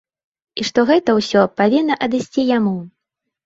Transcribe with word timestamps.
І 0.61 0.65
што 0.69 0.85
гэта 0.91 1.15
ўсё 1.19 1.45
павінна 1.63 2.01
адысці 2.09 2.51
яму. 2.57 2.77